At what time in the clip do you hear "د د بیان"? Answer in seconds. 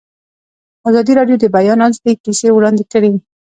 1.39-1.79